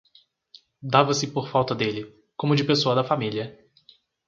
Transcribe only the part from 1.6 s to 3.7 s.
dele, como de pessoa da família.